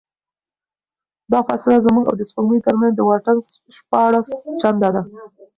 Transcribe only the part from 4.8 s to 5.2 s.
ده.